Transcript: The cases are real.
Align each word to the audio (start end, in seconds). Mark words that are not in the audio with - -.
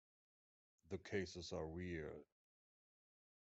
The 0.89 0.97
cases 0.97 1.53
are 1.53 1.67
real. 1.67 2.25